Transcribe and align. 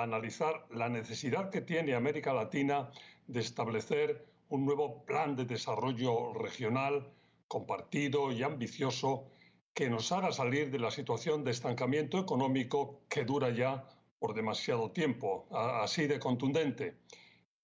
analizar 0.00 0.66
la 0.70 0.88
necesidad 0.88 1.50
que 1.50 1.60
tiene 1.60 1.94
América 1.94 2.32
Latina 2.32 2.90
de 3.26 3.40
establecer 3.40 4.26
un 4.48 4.64
nuevo 4.64 5.04
plan 5.04 5.36
de 5.36 5.44
desarrollo 5.44 6.32
regional 6.34 7.12
compartido 7.48 8.32
y 8.32 8.42
ambicioso 8.42 9.28
que 9.74 9.90
nos 9.90 10.12
haga 10.12 10.32
salir 10.32 10.70
de 10.70 10.78
la 10.78 10.90
situación 10.90 11.44
de 11.44 11.50
estancamiento 11.50 12.18
económico 12.18 13.02
que 13.08 13.24
dura 13.24 13.50
ya 13.50 13.84
por 14.18 14.34
demasiado 14.34 14.90
tiempo, 14.92 15.46
así 15.50 16.06
de 16.06 16.18
contundente. 16.18 16.98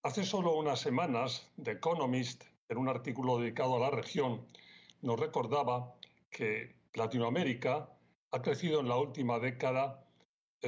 Hace 0.03 0.25
solo 0.25 0.57
unas 0.57 0.81
semanas, 0.81 1.51
The 1.63 1.73
Economist, 1.73 2.45
en 2.69 2.79
un 2.79 2.89
artículo 2.89 3.39
dedicado 3.39 3.77
a 3.77 3.81
la 3.81 3.91
región, 3.91 4.47
nos 5.03 5.21
recordaba 5.21 5.95
que 6.31 6.77
Latinoamérica 6.95 7.89
ha 8.31 8.43
crecido 8.43 8.81
en 8.81 8.89
la 8.89 8.97
última 8.97 9.39
década 9.39 10.08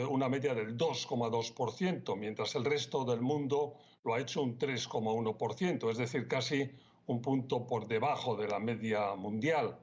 una 0.08 0.28
media 0.28 0.54
del 0.54 0.76
2,2%, 0.76 2.16
mientras 2.16 2.54
el 2.54 2.64
resto 2.64 3.04
del 3.04 3.20
mundo 3.20 3.74
lo 4.04 4.14
ha 4.14 4.20
hecho 4.20 4.42
un 4.42 4.58
3,1%, 4.58 5.90
es 5.90 5.98
decir, 5.98 6.28
casi 6.28 6.70
un 7.06 7.20
punto 7.20 7.66
por 7.66 7.88
debajo 7.88 8.36
de 8.36 8.46
la 8.46 8.60
media 8.60 9.14
mundial. 9.16 9.78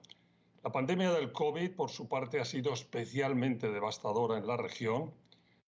La 0.64 0.72
pandemia 0.72 1.11
del 1.11 1.31
COVID, 1.31 1.75
por 1.75 1.89
su 1.89 2.08
parte, 2.08 2.39
ha 2.39 2.45
sido 2.45 2.73
especialmente 2.73 3.69
devastadora 3.69 4.38
en 4.38 4.47
la 4.47 4.58
región. 4.58 5.14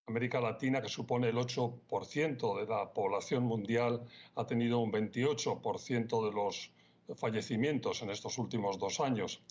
América 0.07 0.39
Latina, 0.39 0.81
que 0.81 0.89
supone 0.89 1.29
el 1.29 1.35
8% 1.35 2.59
de 2.59 2.65
la 2.65 2.93
población 2.93 3.43
mundial, 3.43 4.05
ha 4.35 4.47
tenido 4.47 4.79
un 4.79 4.91
28% 4.91 6.25
de 6.25 6.31
los 6.31 6.71
fallecimientos 7.15 8.01
en 8.01 8.09
estos 8.09 8.37
últimos 8.37 8.79
dos 8.79 8.99
años. 8.99 9.41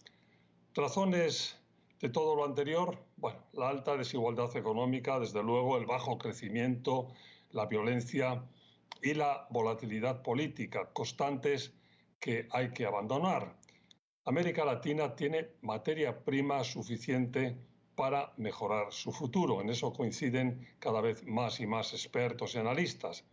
Razones 0.75 1.58
de 2.01 2.09
todo 2.09 2.37
lo 2.37 2.45
anterior, 2.45 2.99
bueno, 3.17 3.41
la 3.53 3.69
alta 3.69 3.97
desigualdad 3.97 4.57
económica, 4.57 5.19
desde 5.19 5.43
luego 5.43 5.77
el 5.77 5.87
bajo 5.87 6.17
crecimiento, 6.17 7.09
la 7.51 7.67
violencia 7.67 8.45
y 9.03 9.15
la 9.15 9.47
volatilidad 9.51 10.23
política 10.23 10.91
constantes 10.93 11.73
que 12.21 12.49
hay 12.51 12.71
que 12.71 12.87
abandonar. 12.87 13.57
América 14.25 14.65
Latina 14.65 15.15
tiene 15.17 15.49
materia 15.63 16.25
prima 16.25 16.63
suficiente 16.63 17.57
para 17.95 18.33
mejorar 18.37 18.93
su 18.93 19.11
futuro. 19.11 19.61
En 19.61 19.71
eso 19.71 19.93
coinciden 19.93 20.69
cada 20.79 21.01
vez 21.01 21.25
más 21.25 21.59
y 21.61 21.67
más 21.67 21.93
expertos 21.93 22.55
y 22.55 22.59
analistas. 22.59 23.25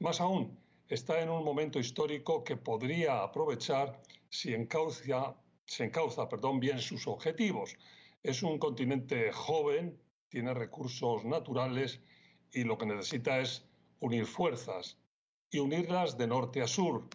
Más 0.00 0.20
aún, 0.20 0.58
está 0.88 1.22
en 1.22 1.30
un 1.30 1.44
momento 1.44 1.78
histórico 1.78 2.44
que 2.44 2.56
podría 2.56 3.22
aprovechar 3.22 4.02
si 4.28 4.52
encauza, 4.52 5.36
se 5.64 5.84
encauza 5.84 6.28
perdón, 6.28 6.60
bien 6.60 6.80
sus 6.80 7.06
objetivos. 7.06 7.76
Es 8.22 8.44
un 8.44 8.58
continente 8.58 9.32
joven, 9.32 10.00
tiene 10.28 10.54
recursos 10.54 11.24
naturales 11.24 12.00
y 12.52 12.62
lo 12.62 12.78
que 12.78 12.86
necesita 12.86 13.40
es 13.40 13.66
unir 13.98 14.26
fuerzas 14.26 14.96
y 15.50 15.58
unirlas 15.58 16.16
de 16.18 16.28
norte 16.28 16.62
a 16.62 16.68
sur. 16.68 17.08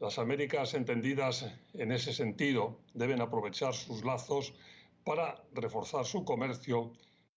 Las 0.00 0.18
Américas 0.18 0.72
entendidas 0.72 1.46
en 1.74 1.92
ese 1.92 2.14
sentido 2.14 2.80
deben 2.94 3.20
aprovechar 3.20 3.74
sus 3.74 4.02
lazos 4.02 4.54
para 5.04 5.44
reforzar 5.52 6.06
su 6.06 6.24
comercio 6.24 6.92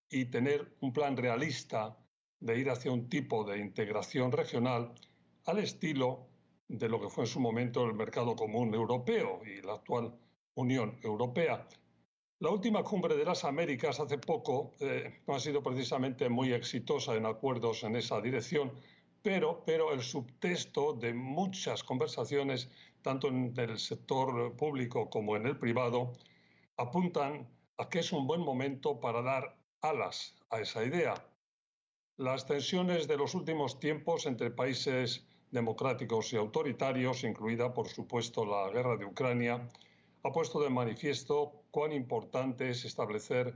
y 0.10 0.26
tener 0.26 0.76
un 0.80 0.94
plan 0.94 1.18
realista 1.18 1.98
de 2.40 2.58
ir 2.58 2.70
hacia 2.70 2.92
un 2.92 3.10
tipo 3.10 3.44
de 3.44 3.60
integración 3.60 4.32
regional 4.32 4.94
al 5.46 5.60
estilo 5.60 6.30
de 6.70 6.88
lo 6.88 7.02
que 7.02 7.10
fue 7.10 7.26
en 7.26 7.30
su 7.30 7.42
momento 7.42 7.84
el 7.84 7.96
mercado 7.96 8.36
común 8.36 8.74
europeo 8.74 9.42
y 9.46 9.62
la 9.62 9.74
actual 9.74 10.18
Unión 10.56 10.98
Europea. 11.04 11.68
La 12.42 12.52
última 12.52 12.84
cumbre 12.84 13.18
de 13.18 13.26
las 13.26 13.44
Américas 13.44 14.00
hace 14.00 14.18
poco 14.18 14.74
eh, 14.80 15.20
no 15.28 15.36
ha 15.36 15.42
sido 15.42 15.62
precisamente 15.62 16.30
muy 16.30 16.54
exitosa 16.54 17.16
en 17.16 17.26
acuerdos 17.26 17.84
en 17.84 17.98
esa 17.98 18.22
dirección, 18.22 18.72
pero, 19.22 19.62
pero 19.66 19.92
el 19.92 20.02
subtexto 20.02 20.94
de 20.94 21.14
muchas 21.14 21.84
conversaciones, 21.84 22.70
tanto 23.02 23.28
en 23.28 23.54
el 23.58 23.78
sector 23.78 24.56
público 24.56 25.10
como 25.10 25.36
en 25.36 25.48
el 25.48 25.60
privado, 25.60 26.14
apuntan 26.78 27.46
a 27.78 27.90
que 27.90 28.00
es 28.00 28.14
un 28.14 28.26
buen 28.26 28.40
momento 28.40 29.02
para 29.02 29.22
dar 29.22 29.58
alas 29.82 30.38
a 30.50 30.62
esa 30.62 30.86
idea. 30.86 31.16
Las 32.16 32.46
tensiones 32.46 33.10
de 33.10 33.18
los 33.18 33.36
últimos 33.36 33.82
tiempos 33.82 34.26
entre 34.26 34.50
países 34.50 35.28
democráticos 35.52 36.32
y 36.32 36.38
autoritarios, 36.38 37.26
incluida 37.26 37.74
por 37.74 37.90
supuesto 37.90 38.46
la 38.46 38.70
guerra 38.70 38.96
de 38.96 39.04
Ucrania, 39.04 39.68
ha 40.24 40.32
puesto 40.32 40.60
de 40.62 40.70
manifiesto 40.70 41.64
cuán 41.72 41.92
importante 41.94 42.70
es 42.70 42.86
establecer 42.86 43.56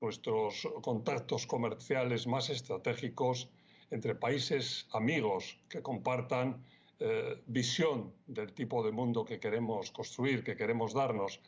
nuestros 0.00 0.68
contactos 0.82 1.46
comerciales 1.46 2.26
más 2.26 2.50
estratégicos 2.50 3.50
entre 3.90 4.14
países 4.14 4.86
amigos 4.92 5.58
que 5.68 5.82
compartan 5.82 6.64
eh, 7.00 7.42
visión 7.46 8.12
del 8.26 8.52
tipo 8.52 8.82
de 8.82 8.92
mundo 8.92 9.24
que 9.24 9.40
queremos 9.40 9.90
construir, 9.90 10.44
que 10.44 10.56
queremos 10.56 10.94
darnos. 10.94 11.40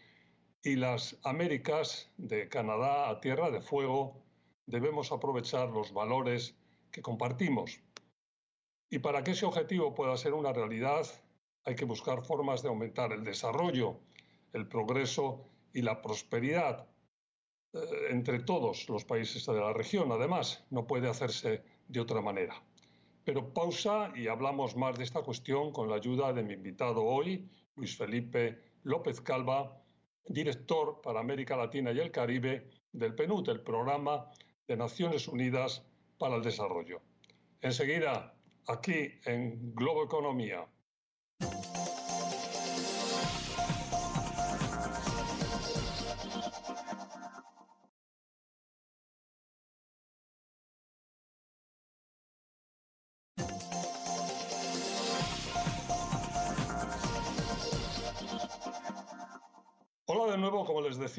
Y 0.62 0.76
las 0.76 1.18
Américas, 1.24 2.10
de 2.18 2.48
Canadá 2.48 3.08
a 3.08 3.20
Tierra 3.20 3.50
de 3.50 3.60
Fuego, 3.60 4.22
debemos 4.66 5.10
aprovechar 5.10 5.70
los 5.70 5.92
valores 5.92 6.54
que 6.92 7.02
compartimos. 7.02 7.80
Y 8.90 8.98
para 8.98 9.24
que 9.24 9.32
ese 9.32 9.46
objetivo 9.46 9.94
pueda 9.94 10.16
ser 10.16 10.34
una 10.34 10.52
realidad, 10.52 11.06
hay 11.64 11.76
que 11.76 11.84
buscar 11.84 12.24
formas 12.24 12.62
de 12.62 12.68
aumentar 12.68 13.12
el 13.12 13.24
desarrollo, 13.24 13.98
el 14.52 14.66
progreso 14.66 15.46
y 15.72 15.82
la 15.82 16.02
prosperidad 16.02 16.86
eh, 17.72 17.78
entre 18.10 18.40
todos 18.40 18.88
los 18.88 19.04
países 19.04 19.46
de 19.46 19.54
la 19.54 19.72
región. 19.72 20.10
Además, 20.12 20.64
no 20.70 20.86
puede 20.86 21.08
hacerse 21.08 21.62
de 21.88 22.00
otra 22.00 22.20
manera. 22.20 22.62
Pero 23.24 23.52
pausa 23.52 24.12
y 24.16 24.26
hablamos 24.26 24.76
más 24.76 24.96
de 24.96 25.04
esta 25.04 25.22
cuestión 25.22 25.72
con 25.72 25.88
la 25.88 25.96
ayuda 25.96 26.32
de 26.32 26.42
mi 26.42 26.54
invitado 26.54 27.04
hoy, 27.04 27.48
Luis 27.76 27.96
Felipe 27.96 28.58
López 28.82 29.20
Calva, 29.20 29.80
director 30.26 31.00
para 31.02 31.20
América 31.20 31.56
Latina 31.56 31.92
y 31.92 31.98
el 31.98 32.10
Caribe 32.10 32.70
del 32.92 33.14
PNUD, 33.14 33.48
el 33.50 33.60
Programa 33.60 34.30
de 34.66 34.76
Naciones 34.76 35.28
Unidas 35.28 35.84
para 36.18 36.36
el 36.36 36.42
Desarrollo. 36.42 37.00
Enseguida, 37.60 38.34
aquí 38.66 39.08
en 39.24 39.74
Globo 39.74 40.04
Economía. 40.04 40.66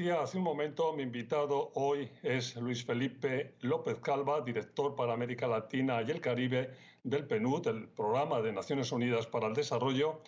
Hace 0.09 0.37
un 0.37 0.43
momento, 0.43 0.93
mi 0.93 1.03
invitado 1.03 1.71
hoy 1.75 2.09
es 2.23 2.55
Luis 2.55 2.83
Felipe 2.83 3.55
López 3.61 3.99
Calva, 3.99 4.41
director 4.41 4.95
para 4.95 5.13
América 5.13 5.47
Latina 5.47 6.01
y 6.01 6.09
el 6.09 6.19
Caribe 6.19 6.71
del 7.03 7.27
PNUD, 7.27 7.67
el 7.67 7.87
Programa 7.89 8.41
de 8.41 8.51
Naciones 8.51 8.91
Unidas 8.91 9.27
para 9.27 9.47
el 9.47 9.53
Desarrollo. 9.53 10.21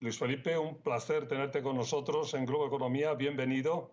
Luis 0.00 0.18
Felipe, 0.18 0.56
un 0.56 0.80
placer 0.82 1.28
tenerte 1.28 1.62
con 1.62 1.76
nosotros 1.76 2.32
en 2.34 2.46
Globo 2.46 2.66
Economía. 2.66 3.14
Bienvenido. 3.14 3.92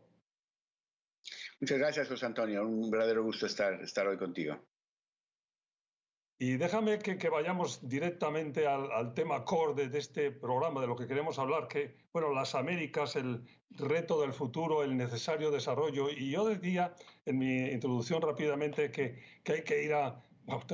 Muchas 1.59 1.79
gracias, 1.79 2.07
José 2.07 2.25
Antonio. 2.27 2.65
Un 2.65 2.89
verdadero 2.89 3.23
gusto 3.23 3.45
estar, 3.45 3.73
estar 3.81 4.07
hoy 4.07 4.17
contigo. 4.17 4.57
Y 6.37 6.57
déjame 6.57 6.99
que, 6.99 7.29
vayamos 7.29 7.87
directamente 7.87 8.67
al, 8.67 9.13
tema 9.13 9.45
core 9.45 9.87
de, 9.87 9.97
este 9.97 10.31
programa, 10.31 10.81
de 10.81 10.87
lo 10.87 10.95
que 10.97 11.07
queremos 11.07 11.39
hablar, 11.39 11.69
que, 11.69 11.95
bueno, 12.11 12.33
las 12.33 12.55
Américas, 12.55 13.15
el 13.15 13.41
reto 13.69 14.19
del 14.19 14.33
futuro, 14.33 14.83
el 14.83 14.97
necesario 14.97 15.49
desarrollo. 15.49 16.09
Y 16.09 16.31
yo 16.31 16.45
decía 16.45 16.93
en 17.25 17.37
mi 17.37 17.67
introducción 17.67 18.21
rápidamente 18.21 18.91
que, 18.91 19.17
hay 19.47 19.63
que 19.63 19.83
ir 19.83 19.93
a, 19.93 20.21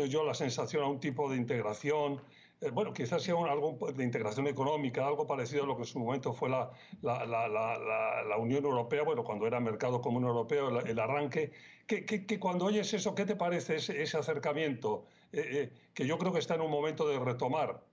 yo 0.09 0.23
la 0.23 0.33
sensación, 0.33 0.83
a 0.83 0.87
un 0.87 0.99
tipo 0.99 1.29
de 1.29 1.37
integración 1.37 2.21
eh, 2.61 2.69
bueno, 2.69 2.93
quizás 2.93 3.23
sea 3.23 3.33
algo 3.49 3.77
de 3.91 4.03
integración 4.03 4.45
económica, 4.47 5.07
algo 5.07 5.25
parecido 5.25 5.63
a 5.63 5.65
lo 5.65 5.75
que 5.75 5.81
en 5.81 5.87
su 5.87 5.99
momento 5.99 6.31
fue 6.31 6.47
la, 6.47 6.69
la, 7.01 8.37
Unión 8.37 8.63
Europea, 8.63 9.01
bueno, 9.03 9.23
cuando 9.23 9.47
era 9.47 9.59
Mercado 9.59 9.99
Común 9.99 10.25
Europeo, 10.25 10.79
el, 10.79 10.99
arranque. 10.99 11.51
Que, 11.87 12.39
cuando 12.39 12.65
oyes 12.65 12.93
eso, 12.93 13.15
¿qué 13.15 13.25
te 13.25 13.35
parece 13.35 13.77
ese, 13.77 14.17
acercamiento? 14.17 15.05
Eh, 15.31 15.39
eh, 15.51 15.73
que 15.93 16.05
yo 16.05 16.17
creo 16.17 16.33
que 16.33 16.39
está 16.39 16.55
en 16.55 16.61
un 16.61 16.71
momento 16.71 17.07
de 17.07 17.19
retomar. 17.19 17.85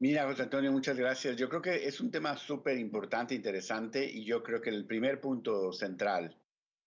Mira, 0.00 0.26
José 0.26 0.42
Antonio, 0.42 0.70
muchas 0.70 0.96
gracias. 0.96 1.36
Yo 1.36 1.48
creo 1.48 1.62
que 1.62 1.86
es 1.86 2.00
un 2.00 2.10
tema 2.10 2.36
súper 2.36 2.78
importante, 2.78 3.34
interesante, 3.34 4.04
y 4.04 4.24
yo 4.24 4.42
creo 4.42 4.60
que 4.60 4.70
el 4.70 4.86
primer 4.86 5.20
punto 5.20 5.72
central 5.72 6.36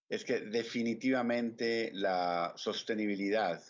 es 0.07 0.23
que 0.23 0.39
definitivamente 0.41 1.91
la 1.94 2.53
sostenibilidad 2.56 3.62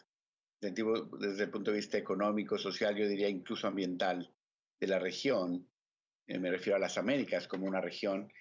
desde 0.62 1.44
el 1.44 1.50
punto 1.50 1.72
de 1.72 1.78
vista 1.78 1.98
económico, 1.98 2.58
social, 2.58 2.96
yo 2.96 3.08
diría 3.08 3.28
incluso 3.28 3.68
ambiental 3.68 4.32
de 4.80 4.88
la 4.88 5.00
región, 5.00 5.68
eh, 6.28 6.38
me 6.38 6.52
refiero 6.52 6.78
a 6.78 6.80
las 6.80 6.98
Américas 6.98 7.48
como 7.48 7.66
una 7.66 7.82
región, 7.82 8.32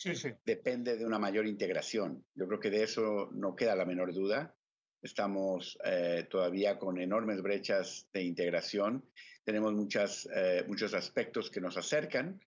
depende 0.44 0.98
de 0.98 1.06
una 1.06 1.18
mayor 1.18 1.46
integración. 1.46 2.24
Yo 2.34 2.46
creo 2.46 2.60
que 2.60 2.70
de 2.70 2.82
eso 2.82 3.30
no 3.32 3.56
queda 3.56 3.74
la 3.74 3.86
menor 3.86 4.12
duda. 4.12 4.54
Estamos 5.02 5.78
eh, 5.84 6.26
todavía 6.30 6.78
con 6.78 7.00
enormes 7.00 7.42
brechas 7.42 8.08
de 8.12 8.22
integración. 8.22 9.04
Tenemos 9.44 9.72
muchas, 9.72 10.28
eh, 10.34 10.64
muchos 10.68 10.94
aspectos 10.94 11.50
que 11.50 11.60
nos 11.60 11.76
acercan, 11.76 12.40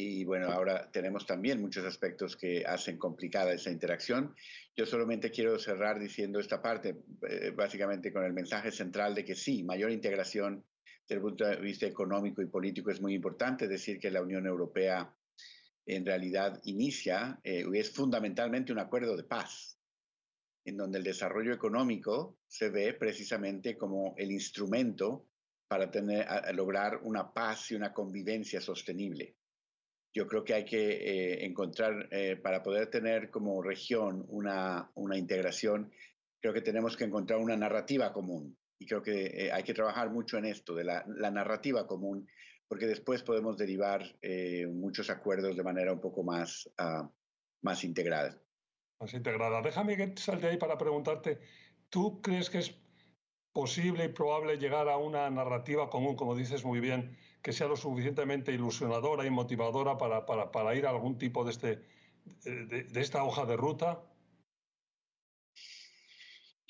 y 0.00 0.24
bueno, 0.24 0.52
ahora 0.52 0.88
tenemos 0.92 1.26
también 1.26 1.60
muchos 1.60 1.84
aspectos 1.84 2.36
que 2.36 2.64
hacen 2.64 2.98
complicada 2.98 3.52
esa 3.52 3.72
interacción. 3.72 4.32
Yo 4.76 4.86
solamente 4.86 5.32
quiero 5.32 5.58
cerrar 5.58 5.98
diciendo 5.98 6.38
esta 6.38 6.62
parte, 6.62 7.02
eh, 7.28 7.50
básicamente 7.50 8.12
con 8.12 8.24
el 8.24 8.32
mensaje 8.32 8.70
central 8.70 9.16
de 9.16 9.24
que 9.24 9.34
sí, 9.34 9.64
mayor 9.64 9.90
integración 9.90 10.64
desde 11.02 11.16
el 11.16 11.20
punto 11.20 11.44
de 11.46 11.56
vista 11.56 11.86
económico 11.86 12.40
y 12.40 12.46
político 12.46 12.92
es 12.92 13.00
muy 13.00 13.12
importante. 13.12 13.66
Decir 13.66 13.98
que 13.98 14.12
la 14.12 14.22
Unión 14.22 14.46
Europea 14.46 15.12
en 15.84 16.06
realidad 16.06 16.60
inicia, 16.62 17.40
eh, 17.42 17.64
es 17.74 17.90
fundamentalmente 17.90 18.72
un 18.72 18.78
acuerdo 18.78 19.16
de 19.16 19.24
paz, 19.24 19.77
en 20.68 20.76
donde 20.76 20.98
el 20.98 21.04
desarrollo 21.04 21.52
económico 21.52 22.38
se 22.46 22.70
ve 22.70 22.94
precisamente 22.94 23.76
como 23.76 24.14
el 24.16 24.30
instrumento 24.30 25.26
para 25.68 25.90
tener, 25.90 26.26
lograr 26.54 27.00
una 27.02 27.32
paz 27.32 27.70
y 27.70 27.74
una 27.74 27.92
convivencia 27.92 28.60
sostenible 28.60 29.36
yo 30.14 30.26
creo 30.26 30.44
que 30.44 30.54
hay 30.54 30.64
que 30.64 30.90
eh, 30.90 31.44
encontrar, 31.44 32.08
eh, 32.10 32.36
para 32.36 32.62
poder 32.62 32.88
tener 32.88 33.30
como 33.30 33.62
región 33.62 34.24
una, 34.28 34.90
una, 34.94 35.16
integración, 35.16 35.92
creo 36.40 36.52
que 36.52 36.62
tenemos 36.62 36.96
que 36.96 37.04
encontrar 37.04 37.38
una 37.38 37.56
narrativa 37.56 38.12
común. 38.12 38.56
Y 38.80 38.86
creo 38.86 39.02
que 39.02 39.26
eh, 39.26 39.52
hay 39.52 39.62
que 39.62 39.74
trabajar 39.74 40.10
mucho 40.10 40.38
en 40.38 40.46
esto, 40.46 40.74
de 40.74 40.84
la, 40.84 41.04
la 41.06 41.30
narrativa 41.30 41.86
común, 41.86 42.26
porque 42.66 42.86
después 42.86 43.22
podemos 43.22 43.56
derivar 43.56 44.02
muchos 44.68 45.08
acuerdos 45.08 45.56
de 45.56 45.62
manera 45.62 45.92
un 45.92 46.00
poco 46.02 46.22
más, 46.22 46.68
uh, 46.78 47.08
más 47.62 47.82
integrada. 47.82 48.38
Más 49.00 49.14
integrada. 49.14 49.62
Déjame 49.62 49.96
que 49.96 50.14
salte 50.16 50.48
ahí 50.48 50.56
para 50.56 50.76
preguntarte, 50.76 51.40
¿tú 51.88 52.20
crees 52.20 52.50
que 52.50 52.58
es 52.58 52.74
posible 53.52 54.04
y 54.04 54.08
probable 54.08 54.58
llegar 54.58 54.88
a 54.88 54.96
una 54.96 55.30
narrativa 55.30 55.88
común, 55.88 56.16
como 56.16 56.34
dices 56.34 56.64
muy 56.64 56.80
bien, 56.80 57.16
que 57.42 57.52
sea 57.52 57.68
lo 57.68 57.76
suficientemente 57.76 58.52
ilusionadora 58.52 59.24
y 59.24 59.30
motivadora 59.30 59.98
para, 59.98 60.26
para, 60.26 60.50
para 60.50 60.74
ir 60.74 60.86
a 60.86 60.90
algún 60.90 61.16
tipo 61.18 61.44
de, 61.44 61.50
este, 61.50 61.82
de, 62.44 62.84
de, 62.84 63.00
esta 63.00 63.22
hoja 63.24 63.46
de 63.46 63.56
ruta? 63.56 64.02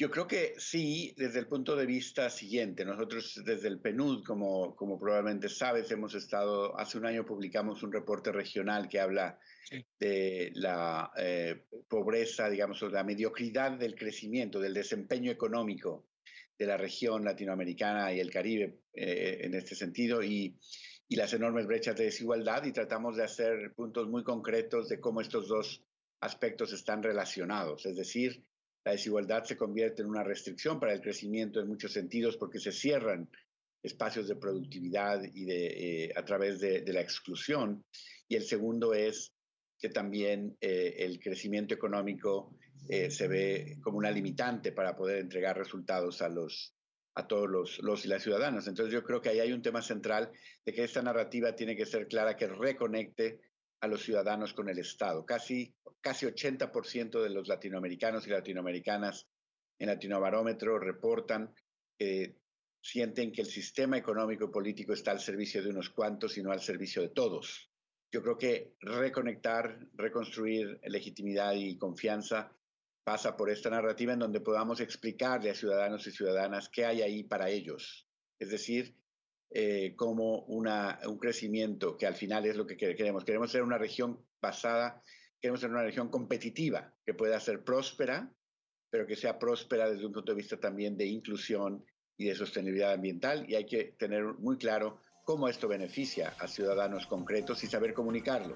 Yo 0.00 0.12
creo 0.12 0.28
que 0.28 0.54
sí, 0.58 1.12
desde 1.16 1.40
el 1.40 1.48
punto 1.48 1.74
de 1.74 1.84
vista 1.84 2.30
siguiente. 2.30 2.84
Nosotros 2.84 3.42
desde 3.44 3.66
el 3.66 3.80
PNUD, 3.80 4.24
como, 4.24 4.76
como 4.76 4.96
probablemente 4.96 5.48
sabes, 5.48 5.90
hemos 5.90 6.14
estado, 6.14 6.78
hace 6.78 6.98
un 6.98 7.06
año 7.06 7.26
publicamos 7.26 7.82
un 7.82 7.92
reporte 7.92 8.30
regional 8.30 8.88
que 8.88 9.00
habla 9.00 9.40
de 9.98 10.52
la 10.54 11.10
eh, 11.16 11.64
pobreza, 11.88 12.48
digamos, 12.48 12.80
la 12.82 13.02
mediocridad 13.02 13.72
del 13.72 13.96
crecimiento, 13.96 14.60
del 14.60 14.72
desempeño 14.72 15.32
económico 15.32 16.06
de 16.56 16.66
la 16.66 16.76
región 16.76 17.24
latinoamericana 17.24 18.12
y 18.12 18.20
el 18.20 18.30
Caribe 18.30 18.78
eh, 18.94 19.38
en 19.40 19.54
este 19.54 19.74
sentido 19.74 20.22
y, 20.22 20.56
y, 21.08 21.16
las 21.16 21.32
enormes 21.32 21.66
brechas 21.66 21.96
de 21.96 22.04
desigualdad 22.04 22.64
y 22.64 22.72
tratamos 22.72 23.16
de 23.16 23.24
hacer 23.24 23.72
puntos 23.74 24.08
muy 24.08 24.22
concretos 24.22 24.88
de 24.88 25.00
cómo 25.00 25.20
estos 25.20 25.48
dos 25.48 25.82
aspectos 26.20 26.72
están 26.72 27.02
relacionados. 27.02 27.84
Es 27.84 27.96
decir, 27.96 28.44
la 28.84 28.92
desigualdad 28.92 29.44
se 29.44 29.56
convierte 29.56 30.02
en 30.02 30.08
una 30.08 30.24
restricción 30.24 30.80
para 30.80 30.92
el 30.92 31.00
crecimiento 31.00 31.60
en 31.60 31.68
muchos 31.68 31.92
sentidos 31.92 32.36
porque 32.36 32.58
se 32.58 32.72
cierran 32.72 33.28
espacios 33.82 34.28
de 34.28 34.36
productividad 34.36 35.22
y 35.22 35.44
de, 35.44 35.66
eh, 36.06 36.12
a 36.16 36.24
través 36.24 36.60
de, 36.60 36.82
de, 36.82 36.92
la 36.92 37.00
exclusión. 37.00 37.84
Y 38.28 38.36
el 38.36 38.42
segundo 38.42 38.94
es 38.94 39.32
que 39.78 39.88
también 39.88 40.56
eh, 40.60 40.96
el 40.98 41.20
crecimiento 41.20 41.74
económico 41.74 42.56
eh, 42.88 43.10
se 43.10 43.28
ve 43.28 43.78
como 43.82 43.98
una 43.98 44.10
limitante 44.10 44.72
para 44.72 44.96
poder 44.96 45.18
entregar 45.18 45.56
resultados 45.56 46.20
a, 46.22 46.28
los, 46.28 46.74
a 47.14 47.26
todos 47.26 47.48
los, 47.48 47.78
los 47.80 48.04
y 48.04 48.08
las 48.08 48.22
ciudadanos. 48.22 48.66
Entonces 48.66 48.92
yo 48.92 49.04
creo 49.04 49.20
que 49.20 49.28
ahí 49.28 49.40
hay 49.40 49.52
un 49.52 49.62
tema 49.62 49.82
central 49.82 50.30
de 50.64 50.72
que 50.72 50.84
esta 50.84 51.02
narrativa 51.02 51.54
tiene 51.54 51.76
que 51.76 51.86
ser 51.86 52.08
clara, 52.08 52.36
que 52.36 52.48
reconecte 52.48 53.40
a 53.80 53.86
los 53.86 54.02
ciudadanos 54.02 54.54
con 54.54 54.68
el 54.68 54.78
Estado. 54.78 55.24
Casi, 55.24 55.72
casi 56.00 56.26
80% 56.26 57.22
de 57.22 57.30
los 57.30 57.48
latinoamericanos 57.48 58.26
y 58.26 58.30
latinoamericanas 58.30 59.28
en 59.78 59.88
Latinobarómetro 59.88 60.78
reportan 60.78 61.54
que 61.98 62.36
sienten 62.80 63.32
que 63.32 63.42
el 63.42 63.46
sistema 63.46 63.96
económico 63.96 64.46
y 64.46 64.52
político 64.52 64.92
está 64.92 65.10
al 65.10 65.20
servicio 65.20 65.62
de 65.62 65.70
unos 65.70 65.90
cuantos 65.90 66.36
y 66.38 66.42
no 66.42 66.52
al 66.52 66.60
servicio 66.60 67.02
de 67.02 67.08
todos. 67.08 67.70
Yo 68.10 68.22
creo 68.22 68.38
que 68.38 68.74
reconectar, 68.80 69.78
reconstruir 69.94 70.80
legitimidad 70.84 71.52
y 71.54 71.76
confianza 71.76 72.52
pasa 73.04 73.36
por 73.36 73.50
esta 73.50 73.70
narrativa 73.70 74.12
en 74.12 74.18
donde 74.18 74.40
podamos 74.40 74.80
explicarle 74.80 75.50
a 75.50 75.54
ciudadanos 75.54 76.06
y 76.06 76.10
ciudadanas 76.10 76.68
qué 76.68 76.86
hay 76.86 77.02
ahí 77.02 77.24
para 77.24 77.50
ellos. 77.50 78.08
Es 78.38 78.50
decir, 78.50 78.96
eh, 79.50 79.94
como 79.96 80.40
un 80.44 81.18
crecimiento 81.18 81.96
que 81.96 82.06
al 82.06 82.14
final 82.14 82.44
es 82.44 82.56
lo 82.56 82.66
que 82.66 82.76
queremos. 82.76 83.24
Queremos 83.24 83.50
ser 83.50 83.62
una 83.62 83.78
región 83.78 84.22
basada, 84.42 85.02
queremos 85.40 85.60
ser 85.60 85.70
una 85.70 85.82
región 85.82 86.08
competitiva, 86.08 86.92
que 87.04 87.14
pueda 87.14 87.38
ser 87.40 87.64
próspera, 87.64 88.32
pero 88.90 89.06
que 89.06 89.16
sea 89.16 89.38
próspera 89.38 89.90
desde 89.90 90.06
un 90.06 90.12
punto 90.12 90.32
de 90.32 90.36
vista 90.36 90.58
también 90.58 90.96
de 90.96 91.06
inclusión 91.06 91.84
y 92.16 92.26
de 92.26 92.34
sostenibilidad 92.34 92.92
ambiental. 92.92 93.44
Y 93.48 93.54
hay 93.54 93.66
que 93.66 93.96
tener 93.98 94.24
muy 94.24 94.56
claro 94.56 95.00
cómo 95.24 95.48
esto 95.48 95.68
beneficia 95.68 96.34
a 96.38 96.48
ciudadanos 96.48 97.06
concretos 97.06 97.62
y 97.62 97.66
saber 97.66 97.92
comunicarlo. 97.92 98.54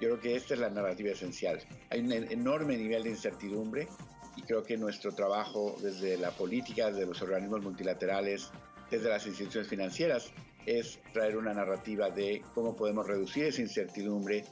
Yo 0.00 0.08
creo 0.08 0.20
que 0.20 0.36
esta 0.36 0.54
es 0.54 0.60
la 0.60 0.70
narrativa 0.70 1.10
esencial. 1.10 1.60
Hay 1.90 2.00
un 2.00 2.12
enorme 2.12 2.76
nivel 2.76 3.02
de 3.02 3.10
incertidumbre 3.10 3.88
y 4.36 4.42
creo 4.42 4.62
que 4.62 4.76
nuestro 4.76 5.12
trabajo 5.12 5.76
desde 5.80 6.16
la 6.16 6.30
política, 6.30 6.90
desde 6.90 7.06
los 7.06 7.20
organismos 7.22 7.62
multilaterales, 7.62 8.50
desde 8.90 9.08
las 9.08 9.26
instituciones 9.26 9.68
financieras, 9.68 10.32
es 10.66 11.00
traer 11.12 11.36
una 11.36 11.52
narrativa 11.52 12.10
de 12.10 12.42
cómo 12.54 12.74
podemos 12.74 13.06
reducir 13.06 13.44
esa 13.44 13.60
incertidumbre, 13.60 14.44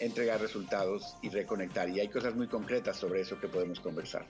entregar 0.00 0.40
resultados 0.40 1.16
y 1.22 1.28
reconectar. 1.28 1.88
Y 1.88 2.00
hay 2.00 2.08
cosas 2.08 2.34
muy 2.34 2.48
concretas 2.48 2.96
sobre 2.96 3.20
eso 3.20 3.38
que 3.38 3.48
podemos 3.48 3.80
conversar. 3.80 4.26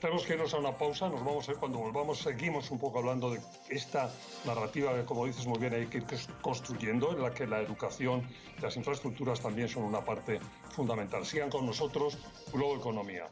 Tenemos 0.00 0.24
que 0.24 0.34
irnos 0.34 0.54
a 0.54 0.58
una 0.58 0.78
pausa, 0.78 1.08
nos 1.08 1.22
vamos 1.24 1.48
a 1.48 1.52
ver 1.52 1.60
cuando 1.60 1.78
volvamos, 1.78 2.20
seguimos 2.20 2.70
un 2.70 2.78
poco 2.78 3.00
hablando 3.00 3.30
de 3.30 3.40
esta 3.68 4.10
narrativa 4.46 4.94
que, 4.94 5.04
como 5.04 5.26
dices 5.26 5.46
muy 5.46 5.58
bien, 5.58 5.74
hay 5.74 5.86
que 5.86 5.98
ir 5.98 6.04
construyendo, 6.40 7.12
en 7.12 7.22
la 7.22 7.34
que 7.34 7.46
la 7.46 7.60
educación 7.60 8.22
y 8.56 8.62
las 8.62 8.76
infraestructuras 8.76 9.40
también 9.40 9.68
son 9.68 9.82
una 9.82 10.02
parte 10.02 10.40
fundamental. 10.70 11.26
Sigan 11.26 11.50
con 11.50 11.66
nosotros, 11.66 12.18
Globo 12.52 12.76
Economía. 12.76 13.26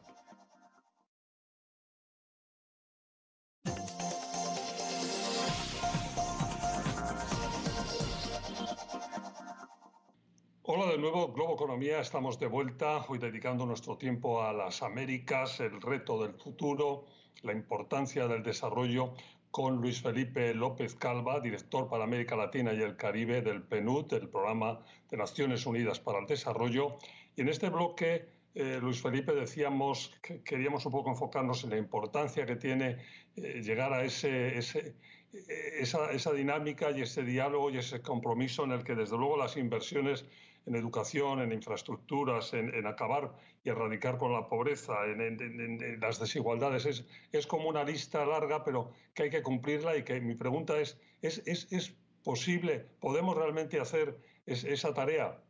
De 10.98 11.02
nuevo, 11.02 11.32
Globo 11.32 11.54
Economía, 11.54 12.00
estamos 12.00 12.40
de 12.40 12.48
vuelta, 12.48 13.04
hoy 13.06 13.18
dedicando 13.18 13.64
nuestro 13.64 13.96
tiempo 13.96 14.42
a 14.42 14.52
las 14.52 14.82
Américas, 14.82 15.60
el 15.60 15.80
reto 15.80 16.20
del 16.20 16.34
futuro, 16.34 17.04
la 17.42 17.52
importancia 17.52 18.26
del 18.26 18.42
desarrollo 18.42 19.14
con 19.52 19.76
Luis 19.76 20.02
Felipe 20.02 20.52
López 20.54 20.96
Calva, 20.96 21.38
director 21.38 21.88
para 21.88 22.02
América 22.02 22.34
Latina 22.34 22.72
y 22.72 22.82
el 22.82 22.96
Caribe 22.96 23.42
del 23.42 23.62
PNUD, 23.62 24.06
del 24.06 24.28
Programa 24.28 24.80
de 25.08 25.18
Naciones 25.18 25.66
Unidas 25.66 26.00
para 26.00 26.18
el 26.18 26.26
Desarrollo. 26.26 26.98
Y 27.36 27.42
en 27.42 27.48
este 27.48 27.68
bloque, 27.68 28.26
eh, 28.56 28.80
Luis 28.82 29.00
Felipe, 29.00 29.32
decíamos 29.32 30.12
que 30.20 30.42
queríamos 30.42 30.84
un 30.84 30.90
poco 30.90 31.10
enfocarnos 31.10 31.62
en 31.62 31.70
la 31.70 31.76
importancia 31.76 32.44
que 32.44 32.56
tiene 32.56 32.96
eh, 33.36 33.62
llegar 33.62 33.92
a 33.92 34.02
ese, 34.02 34.58
ese 34.58 34.96
esa, 35.32 36.10
esa, 36.12 36.32
dinámica 36.32 36.90
y 36.90 37.02
ese 37.02 37.22
diálogo 37.22 37.70
y 37.70 37.78
ese 37.78 38.00
compromiso 38.00 38.64
en 38.64 38.72
el 38.72 38.84
que 38.84 38.94
desde 38.94 39.16
luego 39.16 39.36
las 39.36 39.56
inversiones 39.56 40.24
en 40.66 40.76
educación, 40.76 41.40
en 41.40 41.52
infraestructuras, 41.52 42.52
en, 42.52 42.86
acabar 42.86 43.32
y 43.64 43.70
erradicar 43.70 44.18
con 44.18 44.32
la 44.32 44.48
pobreza, 44.48 44.94
en, 45.06 45.98
las 46.00 46.20
desigualdades. 46.20 46.86
Es, 46.86 47.06
es, 47.32 47.46
como 47.46 47.68
una 47.68 47.84
lista 47.84 48.24
larga, 48.24 48.64
pero 48.64 48.92
que 49.14 49.24
hay 49.24 49.30
que 49.30 49.42
cumplirla 49.42 49.96
y 49.96 50.04
que 50.04 50.20
mi 50.20 50.34
pregunta 50.34 50.78
es, 50.78 50.98
¿es, 51.22 51.42
es, 51.46 51.72
es 51.72 51.94
posible, 52.22 52.86
podemos 53.00 53.36
realmente 53.36 53.80
hacer 53.80 54.18
esa 54.46 54.92
tarea? 54.94 55.40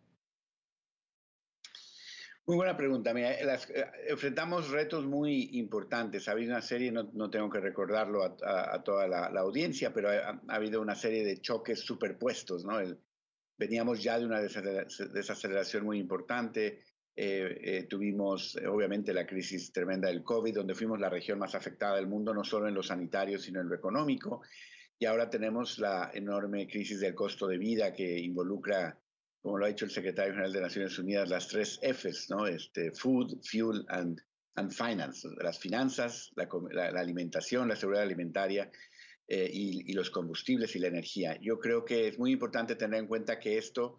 Muy 2.48 2.56
buena 2.56 2.78
pregunta. 2.78 3.12
Mira, 3.12 3.34
eh, 3.34 3.58
enfrentamos 4.08 4.70
retos 4.70 5.04
muy 5.04 5.50
importantes. 5.52 6.28
Ha 6.28 6.32
habido 6.32 6.52
una 6.52 6.62
serie, 6.62 6.90
no, 6.90 7.28
tengo 7.28 7.50
que 7.50 7.60
recordarlo 7.60 8.24
a, 8.24 8.82
toda 8.82 9.06
la, 9.06 9.26
audiencia, 9.38 9.92
pero 9.92 10.08
ha, 10.08 10.40
habido 10.48 10.80
una 10.80 10.94
serie 10.94 11.22
de 11.26 11.42
choques 11.42 11.80
superpuestos. 11.80 12.64
¿no? 12.64 12.78
veníamos 13.58 14.02
ya 14.02 14.18
de 14.18 14.24
una 14.24 14.40
desaceleración 14.40 15.84
muy 15.84 15.98
importante. 15.98 16.84
Eh, 17.14 17.60
eh, 17.62 17.82
tuvimos, 17.82 18.56
obviamente, 18.66 19.12
la 19.12 19.26
crisis 19.26 19.70
tremenda 19.70 20.08
del 20.08 20.22
COVID, 20.22 20.54
donde 20.54 20.74
fuimos 20.74 20.98
la 20.98 21.10
región 21.10 21.38
más 21.38 21.54
afectada 21.54 21.96
del 21.96 22.06
mundo, 22.06 22.32
no 22.32 22.44
solo 22.44 22.66
en 22.66 22.72
lo 22.72 22.82
sanitario, 22.82 23.38
sino 23.38 23.60
en 23.60 23.68
lo 23.68 23.74
económico. 23.74 24.40
Y 24.98 25.04
ahora 25.04 25.28
tenemos 25.28 25.78
la 25.78 26.12
enorme 26.14 26.66
crisis 26.66 27.00
del 27.00 27.14
costo 27.14 27.46
de 27.46 27.58
vida 27.58 27.92
que 27.92 28.18
involucra 28.18 28.98
como 29.42 29.58
lo 29.58 29.64
ha 29.64 29.68
dicho 29.68 29.84
el 29.84 29.90
secretario 29.90 30.32
general 30.32 30.52
de 30.52 30.60
Naciones 30.60 30.98
Unidas, 30.98 31.28
las 31.28 31.48
tres 31.48 31.78
Fs, 31.82 32.30
¿no? 32.30 32.46
Este, 32.46 32.90
food, 32.92 33.38
fuel 33.42 33.84
and, 33.88 34.20
and 34.56 34.72
finance, 34.72 35.26
las 35.40 35.58
finanzas, 35.58 36.30
la, 36.34 36.88
alimentación, 37.00 37.68
la 37.68 37.76
seguridad 37.76 38.02
alimentaria 38.02 38.70
eh, 39.26 39.48
y, 39.52 39.92
los 39.92 40.10
combustibles 40.10 40.74
y 40.74 40.80
la 40.80 40.88
energía. 40.88 41.38
Yo 41.40 41.58
creo 41.58 41.84
que 41.84 42.08
es 42.08 42.18
muy 42.18 42.32
importante 42.32 42.76
tener 42.76 43.00
en 43.00 43.06
cuenta 43.06 43.38
que 43.38 43.58
esto 43.58 43.96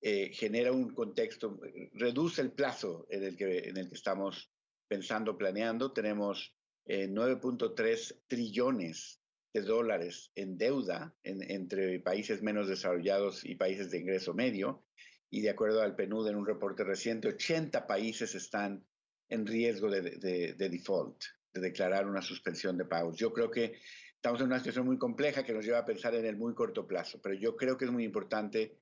eh, 0.00 0.30
genera 0.32 0.72
un 0.72 0.94
contexto, 0.94 1.60
reduce 1.92 2.40
el 2.40 2.52
plazo 2.52 3.06
en 3.10 3.24
el 3.24 3.36
que, 3.36 3.58
en 3.68 3.76
el 3.76 3.88
que 3.88 3.94
estamos 3.94 4.50
pensando, 4.88 5.36
planeando. 5.36 5.92
Tenemos 5.92 6.56
9.3 6.86 8.10
eh, 8.10 8.18
trillones 8.26 9.21
de 9.52 9.62
dólares 9.62 10.32
en 10.34 10.56
deuda 10.56 11.14
entre 11.22 12.00
países 12.00 12.42
menos 12.42 12.68
desarrollados 12.68 13.44
y 13.44 13.54
países 13.54 13.90
de 13.90 13.98
ingreso 13.98 14.34
medio. 14.34 14.84
Y 15.30 15.40
de 15.40 15.50
acuerdo 15.50 15.82
al 15.82 15.94
PNUD, 15.94 16.28
en 16.28 16.36
un 16.36 16.46
reporte 16.46 16.84
reciente, 16.84 17.28
80 17.28 17.86
países 17.86 18.34
están 18.34 18.84
en 19.28 19.46
riesgo 19.46 19.90
de, 19.90 20.54
default, 20.58 21.22
de 21.54 21.60
declarar 21.60 22.06
una 22.06 22.20
suspensión 22.20 22.76
de 22.76 22.84
pagos. 22.84 23.16
Yo 23.16 23.32
creo 23.32 23.50
que 23.50 23.78
estamos 24.14 24.40
en 24.40 24.46
una 24.46 24.58
situación 24.58 24.86
muy 24.86 24.98
compleja 24.98 25.42
que 25.42 25.54
nos 25.54 25.64
lleva 25.64 25.78
a 25.78 25.86
pensar 25.86 26.14
en 26.14 26.26
el 26.26 26.36
muy 26.36 26.54
corto 26.54 26.86
plazo, 26.86 27.20
pero 27.22 27.34
yo 27.34 27.56
creo 27.56 27.76
que 27.76 27.86
es 27.86 27.90
muy 27.90 28.04
importante 28.04 28.78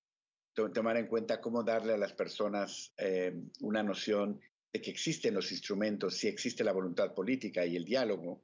tomar 0.52 0.96
en 0.96 1.06
cuenta 1.06 1.40
cómo 1.40 1.62
darle 1.62 1.94
a 1.94 1.98
las 1.98 2.12
personas 2.12 2.92
eh, 2.98 3.32
una 3.60 3.82
noción 3.82 4.40
de 4.72 4.80
que 4.80 4.90
existen 4.90 5.34
los 5.34 5.52
instrumentos, 5.52 6.16
si 6.16 6.28
existe 6.28 6.64
la 6.64 6.72
voluntad 6.72 7.14
política 7.14 7.64
y 7.64 7.76
el 7.76 7.84
diálogo, 7.84 8.42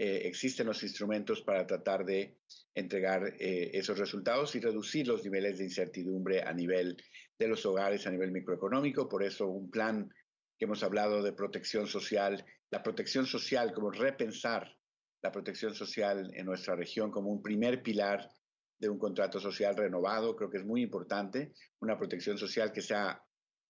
eh, 0.00 0.28
existen 0.28 0.68
los 0.68 0.80
instrumentos 0.84 1.42
para 1.42 1.66
tratar 1.66 2.04
de 2.04 2.38
entregar 2.72 3.34
eh, 3.40 3.72
esos 3.74 3.98
resultados 3.98 4.54
y 4.54 4.60
reducir 4.60 5.08
los 5.08 5.24
niveles 5.24 5.58
de 5.58 5.64
incertidumbre 5.64 6.40
a 6.40 6.52
nivel 6.52 6.96
de 7.36 7.48
los 7.48 7.66
hogares, 7.66 8.06
a 8.06 8.12
nivel 8.12 8.30
microeconómico. 8.30 9.08
Por 9.08 9.24
eso 9.24 9.48
un 9.48 9.68
plan 9.68 10.08
que 10.56 10.66
hemos 10.66 10.84
hablado 10.84 11.20
de 11.20 11.32
protección 11.32 11.88
social, 11.88 12.44
la 12.70 12.80
protección 12.80 13.26
social, 13.26 13.72
como 13.72 13.90
repensar 13.90 14.72
la 15.20 15.32
protección 15.32 15.74
social 15.74 16.30
en 16.32 16.46
nuestra 16.46 16.76
región 16.76 17.10
como 17.10 17.32
un 17.32 17.42
primer 17.42 17.82
pilar 17.82 18.30
de 18.78 18.88
un 18.88 19.00
contrato 19.00 19.40
social 19.40 19.76
renovado, 19.76 20.36
creo 20.36 20.48
que 20.48 20.58
es 20.58 20.64
muy 20.64 20.80
importante, 20.80 21.54
una 21.80 21.98
protección 21.98 22.38
social 22.38 22.70
que 22.70 22.82
sea 22.82 23.20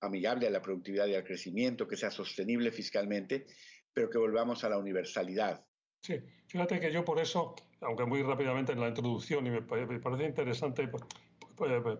amigable 0.02 0.46
a 0.46 0.50
la 0.50 0.60
productividad 0.60 1.06
y 1.06 1.14
al 1.14 1.24
crecimiento, 1.24 1.88
que 1.88 1.96
sea 1.96 2.10
sostenible 2.10 2.70
fiscalmente, 2.70 3.46
pero 3.94 4.10
que 4.10 4.18
volvamos 4.18 4.62
a 4.62 4.68
la 4.68 4.76
universalidad 4.76 5.64
Sí, 6.00 6.20
fíjate 6.46 6.80
que 6.80 6.92
yo 6.92 7.04
por 7.04 7.18
eso, 7.18 7.54
aunque 7.80 8.04
muy 8.04 8.22
rápidamente 8.22 8.72
en 8.72 8.80
la 8.80 8.88
introducción, 8.88 9.46
y 9.46 9.50
me, 9.50 9.62
parece 9.62 10.24
interesante 10.24 10.88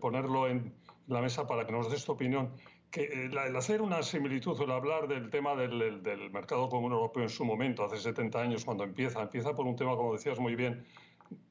ponerlo 0.01 0.49
en 0.49 0.75
la 1.09 1.21
mesa 1.21 1.47
para 1.47 1.67
que 1.67 1.73
nos 1.73 1.91
des 1.91 2.05
tu 2.05 2.13
opinión, 2.13 2.53
que 2.91 3.03
eh, 3.03 3.31
el 3.31 3.57
hacer 3.57 3.83
una 3.83 4.03
similitud 4.03 4.59
o 4.59 4.65
el 4.65 4.71
hablar 4.71 5.09
del 5.09 5.31
tema 5.31 5.55
del, 5.57 6.31
mercado 6.31 6.69
común 6.69 6.93
europeo 6.93 7.25
en 7.25 7.29
su 7.29 7.45
momento, 7.45 7.85
hace 7.85 7.99
70 7.99 8.41
años 8.41 8.65
cuando 8.65 8.85
empieza, 8.85 9.21
empieza 9.23 9.55
por 9.55 9.67
un 9.67 9.77
tema, 9.77 9.97
como 9.97 10.13
decías 10.13 10.39
muy 10.39 10.55
bien, 10.55 10.85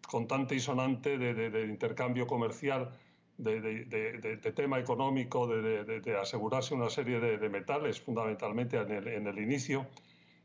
contante 0.08 0.56
y 0.56 0.60
sonante 0.60 1.18
de, 1.18 1.66
intercambio 1.66 2.26
comercial, 2.26 2.92
de, 3.38 4.54
tema 4.56 4.80
económico, 4.80 5.48
de, 5.48 6.18
asegurarse 6.20 6.74
una 6.74 6.90
serie 6.90 7.20
de, 7.20 7.50
metales, 7.50 8.02
fundamentalmente 8.02 8.78
en 8.78 8.92
el, 8.92 9.08
en 9.08 9.28
el 9.28 9.38
inicio 9.38 9.86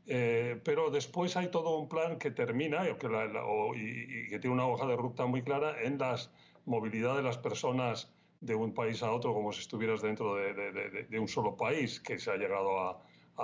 eh, 0.05 0.59
pero 0.63 0.89
después 0.89 1.37
hay 1.37 1.47
todo 1.47 1.77
un 1.77 1.87
plan 1.87 2.17
que 2.17 2.31
termina 2.31 2.89
y 2.89 2.93
que, 2.95 4.39
tiene 4.39 4.53
una 4.53 4.67
hoja 4.67 4.85
de 4.85 4.97
ruta 4.97 5.25
muy 5.25 5.41
clara 5.43 5.81
en 5.81 5.97
la 5.97 6.17
movilidad 6.65 7.15
de 7.15 7.23
las 7.23 7.37
personas 7.37 8.11
de 8.41 8.55
un 8.55 8.73
país 8.73 9.01
a 9.01 9.11
otro 9.11 9.33
como 9.33 9.53
si 9.53 9.61
estuvieras 9.61 10.01
dentro 10.01 10.35
de, 10.35 11.19
un 11.19 11.27
solo 11.29 11.55
país, 11.55 12.01
que 12.01 12.19
se 12.19 12.31
ha 12.31 12.35
llegado 12.35 12.79
a, 12.79 13.01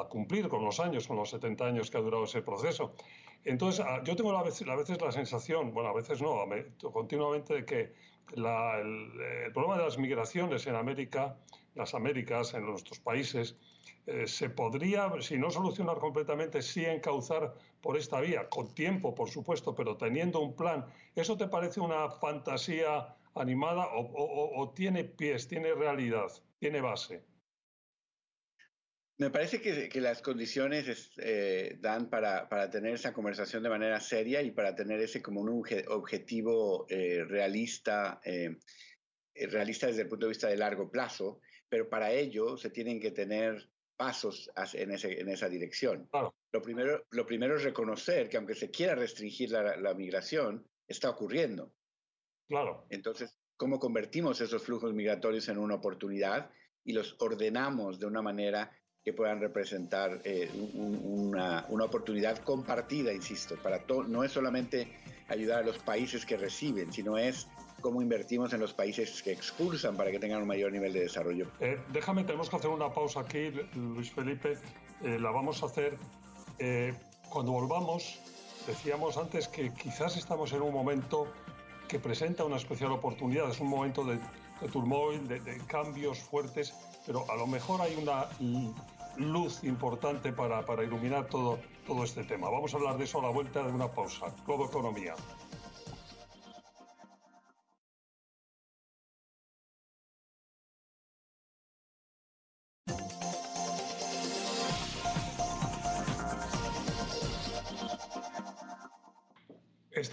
cumplir 0.09 0.49
con 0.49 0.63
los 0.63 0.79
años, 0.79 1.07
con 1.07 1.17
los 1.17 1.29
70 1.31 1.65
años 1.65 1.89
que 1.89 1.97
ha 1.97 2.01
durado 2.01 2.25
ese 2.25 2.41
proceso. 2.41 2.93
Entonces, 3.43 3.83
ah, 3.87 4.01
yo 4.03 4.15
tengo 4.15 4.37
a 4.37 4.43
veces, 4.43 4.67
a 4.67 4.75
veces 4.75 5.01
la 5.01 5.11
sensación, 5.11 5.73
bueno, 5.73 5.89
a 5.89 5.93
veces 5.93 6.21
no, 6.21 6.45
continuamente 6.91 7.53
de 7.55 7.65
que 7.65 7.93
el, 8.35 8.45
el 9.45 9.51
problema 9.53 9.77
de 9.77 9.85
las 9.85 9.97
migraciones 9.97 10.67
en 10.67 10.75
América, 10.75 11.37
las 11.73 11.95
Américas, 11.95 12.53
en 12.53 12.65
nuestros 12.65 12.99
países, 12.99 13.55
eh, 14.09 14.27
se 14.27 14.49
podría, 14.49 15.11
si 15.21 15.37
no 15.37 15.51
solucionar 15.51 15.99
completamente, 15.99 16.63
sí 16.63 16.83
encauzar 16.83 17.53
por 17.79 17.95
esta 17.95 18.19
vía, 18.19 18.49
con 18.49 18.73
tiempo, 18.73 19.13
por 19.13 19.29
supuesto, 19.29 19.75
pero 19.75 19.97
teniendo 19.97 20.39
un 20.39 20.55
plan. 20.55 20.83
¿Eso 21.15 21.37
te 21.37 21.47
parece 21.47 21.79
una 21.79 22.09
fantasía 22.09 23.15
animada 23.35 23.87
o, 23.93 24.73
tiene 24.75 25.03
pies, 25.03 25.47
tiene 25.47 25.75
realidad, 25.75 26.27
tiene 26.57 26.81
base? 26.81 27.23
Me 29.19 29.29
parece 29.29 29.61
que, 29.61 30.01
las 30.01 30.23
condiciones 30.23 31.11
eh, 31.17 31.77
dan 31.79 32.09
para, 32.09 32.47
tener 32.71 32.95
esa 32.95 33.13
conversación 33.13 33.61
de 33.61 33.69
manera 33.69 33.99
seria 33.99 34.41
y 34.41 34.49
para 34.49 34.73
tener 34.73 34.99
ese 35.01 35.21
como 35.21 35.41
un 35.41 35.63
objetivo 35.89 36.87
eh, 36.89 37.23
realista, 37.27 38.19
realista 39.35 39.85
desde 39.85 40.01
el 40.01 40.07
punto 40.07 40.25
de 40.25 40.31
vista 40.31 40.47
de 40.47 40.57
largo 40.57 40.89
plazo, 40.89 41.41
pero 41.69 41.87
para 41.87 42.11
ello 42.11 42.57
se 42.57 42.71
tienen 42.71 42.99
que 42.99 43.11
tener 43.11 43.69
pasos 43.99 44.49
en, 44.75 44.91
ese, 44.91 45.19
en 45.19 45.27
esa 45.27 45.49
dirección. 45.49 46.07
Lo, 46.53 46.61
primero, 46.61 47.05
lo 47.11 47.25
primero 47.25 47.57
es 47.57 47.63
reconocer 47.63 48.29
que 48.29 48.37
aunque 48.37 48.55
se 48.55 48.71
quiera 48.71 48.95
restringir 48.95 49.51
la, 49.51 49.93
migración, 49.93 50.65
está 50.87 51.09
ocurriendo. 51.09 51.73
Claro. 52.47 52.85
Entonces, 52.89 53.35
¿cómo 53.57 53.77
convertimos 53.77 54.39
esos 54.39 54.63
flujos 54.63 54.93
migratorios 54.93 55.49
en 55.49 55.57
una 55.57 55.75
oportunidad 55.75 56.49
y 56.85 56.93
los 56.93 57.17
ordenamos 57.19 57.99
de 57.99 58.05
una 58.05 58.21
manera 58.21 58.71
que 59.03 59.11
puedan 59.11 59.41
representar 59.41 60.21
eh, 60.23 60.49
una, 60.75 61.65
una, 61.67 61.83
oportunidad 61.83 62.37
compartida, 62.37 63.11
insisto, 63.11 63.57
para 63.57 63.85
todo, 63.85 64.05
no 64.05 64.23
es 64.23 64.31
solamente 64.31 64.87
ayudar 65.27 65.59
a 65.59 65.65
los 65.65 65.77
países 65.79 66.25
que 66.25 66.37
reciben, 66.37 66.93
sino 66.93 67.17
es 67.17 67.49
cómo 67.79 68.01
invertimos 68.01 68.53
en 68.53 68.59
los 68.59 68.73
países 68.73 69.21
que 69.21 69.31
expulsan 69.31 69.95
para 69.95 70.11
que 70.11 70.19
tengan 70.19 70.41
un 70.41 70.47
mayor 70.47 70.71
nivel 70.71 70.93
de 70.93 71.01
desarrollo. 71.01 71.47
Eh, 71.59 71.79
déjame, 71.91 72.23
tenemos 72.23 72.49
que 72.49 72.55
hacer 72.55 72.69
una 72.69 72.93
pausa 72.93 73.21
aquí, 73.21 73.51
Luis 73.75 74.11
Felipe. 74.11 74.57
Eh, 75.03 75.19
la 75.19 75.31
vamos 75.31 75.63
a 75.63 75.67
hacer 75.67 75.97
eh, 76.59 76.93
cuando 77.29 77.51
volvamos. 77.51 78.19
Decíamos 78.67 79.17
antes 79.17 79.47
que 79.47 79.73
quizás 79.73 80.17
estamos 80.17 80.51
en 80.53 80.61
un 80.61 80.73
momento 80.73 81.27
que 81.87 81.99
presenta 81.99 82.43
una 82.45 82.57
especial 82.57 82.91
oportunidad. 82.91 83.49
Es 83.49 83.59
un 83.59 83.69
momento 83.69 84.03
de, 84.03 84.19
de 84.61 84.67
turmoil, 84.71 85.27
de, 85.27 85.39
de, 85.39 85.57
cambios 85.65 86.19
fuertes, 86.19 86.73
pero 87.05 87.25
a 87.31 87.35
lo 87.35 87.47
mejor 87.47 87.81
hay 87.81 87.95
una 87.95 88.27
luz 89.17 89.63
importante 89.63 90.31
para, 90.31 90.65
para 90.65 90.83
iluminar 90.83 91.25
todo, 91.27 91.59
todo 91.87 92.03
este 92.03 92.23
tema. 92.23 92.49
Vamos 92.49 92.73
a 92.73 92.77
hablar 92.77 92.97
de 92.97 93.05
eso 93.05 93.19
a 93.19 93.23
la 93.23 93.29
vuelta 93.29 93.63
de 93.63 93.71
una 93.71 93.91
pausa. 93.91 94.27
Globo 94.45 94.65
Economía. 94.65 95.15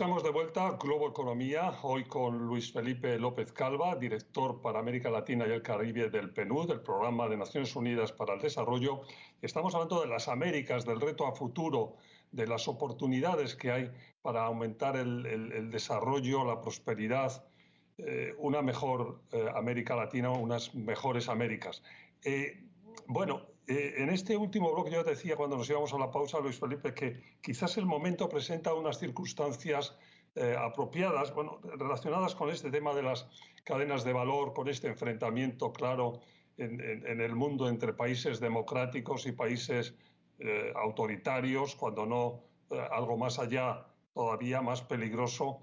Estamos 0.06 0.22
de 0.22 0.30
vuelta, 0.30 0.70
Globo 0.80 1.08
Economía, 1.08 1.80
hoy 1.82 2.04
con 2.04 2.38
Luis 2.46 2.72
Felipe 2.72 3.18
López 3.18 3.50
Calva, 3.50 3.96
director 3.96 4.62
para 4.62 4.78
América 4.78 5.10
Latina 5.10 5.48
y 5.48 5.50
el 5.50 5.62
Caribe 5.62 6.10
del 6.10 6.32
PNUD, 6.32 6.68
del 6.68 6.80
Programa 6.80 7.28
de 7.28 7.36
Naciones 7.36 7.74
Unidas 7.74 8.12
para 8.12 8.34
el 8.34 8.40
Desarrollo. 8.40 9.00
Estamos 9.42 9.74
hablando 9.74 10.00
de 10.00 10.06
las 10.06 10.28
Américas, 10.28 10.86
del 10.86 11.00
reto 11.00 11.26
a 11.26 11.32
futuro, 11.32 11.96
de 12.30 12.46
las 12.46 12.68
oportunidades 12.68 13.56
que 13.56 13.72
hay 13.72 13.90
para 14.22 14.44
aumentar 14.44 14.96
el, 14.96 15.70
desarrollo, 15.72 16.44
la 16.44 16.60
prosperidad 16.60 17.44
eh, 17.98 18.32
una 18.38 18.62
mejor 18.62 19.22
eh, 19.32 19.48
América 19.56 19.96
Latina, 19.96 20.30
unas 20.30 20.72
mejores 20.72 21.28
Américas. 21.28 21.82
bueno, 23.08 23.55
en 23.66 24.10
este 24.10 24.36
último 24.36 24.72
bloque 24.72 24.92
yo 24.92 25.02
decía 25.02 25.36
cuando 25.36 25.56
nos 25.56 25.68
íbamos 25.68 25.92
a 25.92 25.98
la 25.98 26.10
pausa, 26.10 26.38
Luis 26.40 26.58
Felipe, 26.58 26.94
que 26.94 27.20
quizás 27.40 27.76
el 27.78 27.86
momento 27.86 28.28
presenta 28.28 28.74
unas 28.74 28.98
circunstancias 28.98 29.96
apropiadas, 30.58 31.34
bueno, 31.34 31.60
relacionadas 31.62 32.34
con 32.34 32.50
este 32.50 32.70
tema 32.70 32.94
de 32.94 33.02
las 33.02 33.26
cadenas 33.64 34.04
de 34.04 34.12
valor, 34.12 34.52
con 34.52 34.68
este 34.68 34.88
enfrentamiento 34.88 35.72
claro 35.72 36.20
en, 36.58 37.20
el 37.20 37.34
mundo 37.34 37.68
entre 37.68 37.92
países 37.92 38.40
democráticos 38.40 39.26
y 39.26 39.32
países 39.32 39.94
eh, 40.38 40.72
autoritarios, 40.74 41.74
cuando 41.76 42.06
no 42.06 42.44
eh, 42.70 42.80
algo 42.90 43.16
más 43.16 43.38
allá, 43.38 43.86
todavía 44.14 44.62
más 44.62 44.82
peligroso, 44.82 45.60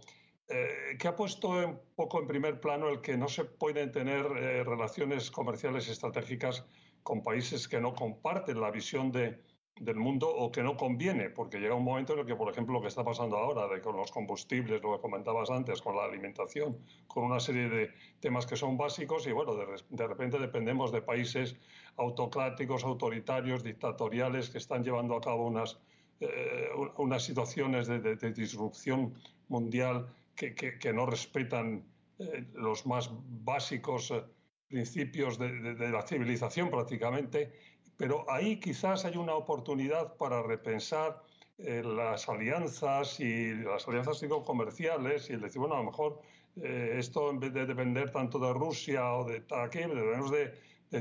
eh, 0.47 0.97
que 0.99 1.07
ha 1.07 1.15
puesto 1.15 1.49
un 1.49 1.79
poco 1.95 2.19
en 2.19 2.27
primer 2.27 2.59
plano 2.59 2.89
el 2.89 3.01
que 3.01 3.17
no 3.17 3.27
se 3.27 3.45
pueden 3.45 3.91
tener 3.91 4.23
relaciones 4.23 5.31
comerciales 5.31 5.87
estratégicas 5.89 6.65
con 7.03 7.23
países 7.23 7.67
que 7.67 7.79
no 7.79 7.93
comparten 7.93 8.59
la 8.59 8.71
visión 8.71 9.11
de, 9.11 9.39
del 9.79 9.95
mundo 9.95 10.29
o 10.29 10.51
que 10.51 10.61
no 10.61 10.77
conviene, 10.77 11.29
porque 11.29 11.59
llega 11.59 11.73
un 11.73 11.83
momento 11.83 12.13
en 12.13 12.19
el 12.19 12.25
que, 12.25 12.35
por 12.35 12.51
ejemplo, 12.51 12.75
lo 12.75 12.81
que 12.81 12.87
está 12.87 13.03
pasando 13.03 13.37
ahora 13.37 13.67
de 13.67 13.81
con 13.81 13.97
los 13.97 14.11
combustibles, 14.11 14.81
lo 14.81 14.95
que 14.95 15.01
comentabas 15.01 15.49
antes, 15.49 15.81
con 15.81 15.95
la 15.95 16.03
alimentación, 16.03 16.77
con 17.07 17.23
una 17.23 17.39
serie 17.39 17.69
de 17.69 17.91
temas 18.19 18.45
que 18.45 18.55
son 18.55 18.77
básicos 18.77 19.25
y, 19.25 19.31
bueno, 19.31 19.55
de, 19.55 20.07
repente 20.07 20.37
dependemos 20.37 20.91
de 20.91 21.01
países 21.01 21.55
autocráticos, 21.97 22.83
autoritarios, 22.83 23.63
dictatoriales, 23.63 24.49
que 24.49 24.59
están 24.59 24.83
llevando 24.83 25.15
a 25.15 25.21
cabo 25.21 25.47
unas, 25.47 25.79
eh, 26.19 26.69
unas 26.97 27.23
situaciones 27.23 27.87
de, 27.87 28.15
disrupción 28.31 29.15
mundial 29.47 30.07
que, 30.35 30.53
que, 30.53 30.93
no 30.93 31.05
respetan 31.07 31.83
eh, 32.19 32.45
los 32.53 32.85
más 32.85 33.09
básicos 33.43 34.11
eh, 34.11 34.23
principios 34.67 35.37
de 35.37 35.89
la 35.89 36.01
civilización 36.01 36.69
prácticamente 36.69 37.51
pero 37.97 38.29
ahí 38.29 38.59
quizás 38.59 39.05
hay 39.05 39.17
una 39.17 39.35
oportunidad 39.35 40.15
para 40.17 40.41
repensar 40.41 41.21
eh, 41.57 41.83
las 41.83 42.27
alianzas 42.27 43.19
y 43.19 43.53
las 43.55 43.87
alianzas 43.87 44.23
comerciales 44.45 45.29
y 45.29 45.35
decir, 45.35 45.59
bueno, 45.59 45.75
a 45.75 45.79
lo 45.79 45.85
mejor 45.85 46.21
eh, 46.61 46.95
esto 46.97 47.29
en 47.29 47.39
vez 47.39 47.53
de 47.53 47.65
depender 47.65 48.11
tanto 48.11 48.39
de 48.39 48.53
Rusia 48.53 49.13
o 49.13 49.25
de 49.25 49.43
aquí, 49.51 49.79
debemos 49.79 50.31
de, 50.31 50.53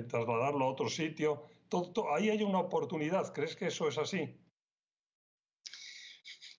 trasladarlo 0.08 0.64
a 0.64 0.68
otro 0.68 0.88
sitio. 0.88 1.42
Ahí 2.14 2.30
hay 2.30 2.42
una 2.42 2.60
oportunidad. 2.60 3.32
¿Crees 3.34 3.56
que 3.56 3.66
eso 3.66 3.88
es 3.88 3.98
así? 3.98 4.38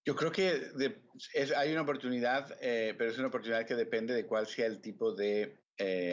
Yo 0.06 0.16
creo 0.16 0.32
que 0.32 0.62
hay 1.56 1.72
una 1.72 1.82
oportunidad, 1.82 2.56
eh, 2.62 2.94
pero 2.98 3.10
es 3.10 3.18
una 3.18 3.30
oportunidad 3.30 3.66
que 3.66 3.76
depende 3.76 4.14
de 4.14 4.28
cuál 4.28 4.46
sea 4.46 4.68
el 4.68 4.82
tipo 4.82 5.14
de 5.14 5.63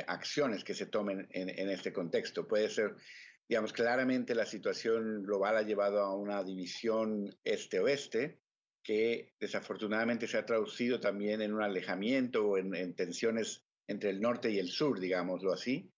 acciones 0.06 0.64
que 0.64 0.74
se 0.74 0.86
tomen 0.86 1.28
en, 1.30 1.48
en, 1.48 1.68
este 1.68 1.92
contexto. 1.92 2.48
Puede 2.48 2.68
ser 2.70 2.96
digamos, 3.50 3.72
claramente 3.72 4.32
la 4.36 4.46
situación 4.46 5.24
global 5.24 5.56
ha 5.56 5.62
llevado 5.62 6.04
a 6.04 6.14
una 6.14 6.44
división 6.44 7.36
este-oeste 7.42 8.38
que 8.80 9.34
desafortunadamente 9.40 10.28
se 10.28 10.38
ha 10.38 10.46
traducido 10.46 11.00
también 11.00 11.42
en 11.42 11.52
un 11.52 11.60
alejamiento 11.60 12.46
o 12.46 12.58
en, 12.58 12.94
tensiones 12.94 13.64
entre 13.88 14.10
el 14.10 14.20
norte 14.20 14.52
y 14.52 14.60
el 14.60 14.68
sur, 14.68 15.00
digámoslo 15.00 15.52
así. 15.52 15.92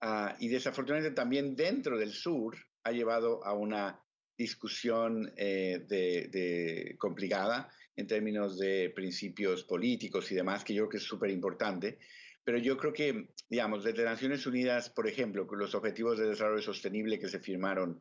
Ah, 0.00 0.34
y 0.40 0.48
desafortunadamente 0.48 1.14
también 1.14 1.54
dentro 1.54 1.98
del 1.98 2.10
sur 2.10 2.56
ha 2.84 2.90
llevado 2.90 3.44
a 3.44 3.52
una 3.52 4.02
discusión 4.36 5.30
eh, 5.36 5.84
de, 5.86 6.96
complicada 6.98 7.70
en 7.96 8.06
términos 8.06 8.58
de 8.58 8.90
principios 8.96 9.62
políticos 9.64 10.32
y 10.32 10.34
demás, 10.34 10.64
que 10.64 10.72
yo 10.72 10.84
creo 10.84 10.88
que 10.88 10.96
es 10.96 11.04
súper 11.04 11.30
importante. 11.30 11.98
Pero 12.44 12.58
yo 12.58 12.76
creo 12.76 12.92
que, 12.92 13.28
digamos, 13.48 13.84
desde 13.84 14.04
Naciones 14.04 14.46
Unidas, 14.46 14.90
por 14.90 15.08
ejemplo, 15.08 15.46
los 15.50 15.74
Objetivos 15.74 16.18
de 16.18 16.28
Desarrollo 16.28 16.62
Sostenible 16.62 17.18
que 17.18 17.28
se 17.28 17.40
firmaron 17.40 18.00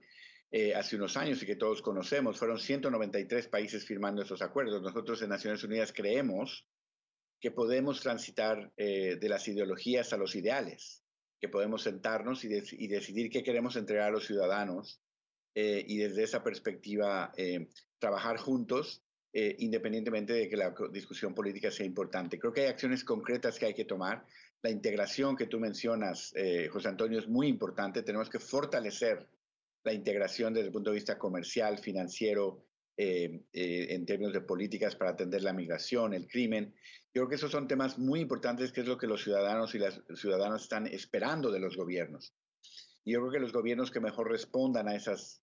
eh, 0.51 0.75
hace 0.75 0.97
unos 0.97 1.17
años 1.17 1.41
y 1.41 1.45
que 1.45 1.55
todos 1.55 1.81
conocemos, 1.81 2.37
fueron 2.37 2.59
193 2.59 3.47
países 3.47 3.85
firmando 3.85 4.21
esos 4.21 4.41
acuerdos. 4.41 4.81
Nosotros 4.81 5.21
en 5.21 5.29
Naciones 5.29 5.63
Unidas 5.63 5.93
creemos 5.93 6.67
que 7.39 7.51
podemos 7.51 8.01
transitar 8.01 8.71
eh, 8.77 9.17
de 9.19 9.29
las 9.29 9.47
ideologías 9.47 10.13
a 10.13 10.17
los 10.17 10.35
ideales, 10.35 11.03
que 11.39 11.49
podemos 11.49 11.81
sentarnos 11.81 12.43
y, 12.43 12.49
decidir 12.49 13.29
qué 13.31 13.43
queremos 13.43 13.75
entregar 13.77 14.09
a 14.09 14.11
los 14.11 14.27
ciudadanos 14.27 15.01
eh, 15.55 15.83
y 15.87 15.97
desde 15.97 16.23
esa 16.23 16.43
perspectiva 16.43 17.33
trabajar 17.99 18.37
juntos 18.37 19.02
eh, 19.35 19.55
independientemente 19.59 20.31
de 20.31 20.47
que 20.47 20.55
la 20.55 20.75
discusión 20.91 21.33
política 21.33 21.71
sea 21.71 21.87
importante. 21.87 22.37
Creo 22.37 22.53
que 22.53 22.61
hay 22.61 22.67
acciones 22.67 23.03
concretas 23.03 23.57
que 23.57 23.65
hay 23.65 23.73
que 23.73 23.85
tomar. 23.85 24.23
La 24.61 24.69
integración 24.69 25.35
que 25.35 25.47
tú 25.47 25.59
mencionas, 25.59 26.31
eh, 26.35 26.69
José 26.71 26.89
Antonio, 26.89 27.17
es 27.17 27.27
muy 27.27 27.47
importante. 27.47 28.03
Tenemos 28.03 28.29
que 28.29 28.37
fortalecer 28.37 29.27
la 29.83 29.91
integración 29.91 30.53
desde 30.53 30.67
el 30.67 30.71
punto 30.71 30.91
de 30.91 30.97
vista 30.97 31.17
comercial, 31.17 31.79
financiero, 31.79 32.63
eh, 32.95 33.41
en 33.51 34.05
términos 34.05 34.33
de 34.33 34.41
políticas 34.41 34.95
para 34.95 35.09
atender 35.09 35.41
la 35.41 35.51
migración, 35.51 36.13
el 36.13 36.27
crimen. 36.27 36.71
Yo 37.11 37.23
creo 37.23 37.29
que 37.29 37.35
esos 37.35 37.49
son 37.49 37.67
temas 37.67 37.97
muy 37.97 38.19
importantes, 38.19 38.71
que 38.71 38.81
es 38.81 38.87
lo 38.87 38.99
que 38.99 39.07
los 39.07 39.23
ciudadanos 39.23 39.73
y 39.73 39.79
las 39.79 39.99
ciudadanas 40.13 40.61
están 40.61 40.85
esperando 40.85 41.49
de 41.49 41.59
los 41.59 41.75
gobiernos. 41.75 42.35
Y 43.03 43.13
yo 43.13 43.19
creo 43.21 43.31
que 43.31 43.39
los 43.39 43.51
gobiernos 43.51 43.89
que 43.89 43.99
mejor 43.99 44.29
respondan 44.29 44.87
a 44.87 44.95
esas 44.95 45.41